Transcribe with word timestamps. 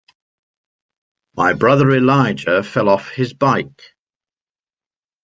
My 1.35 1.53
brother 1.53 1.91
Elijah 1.91 2.63
fell 2.63 2.89
off 2.89 3.09
his 3.11 3.35
bike. 3.35 3.93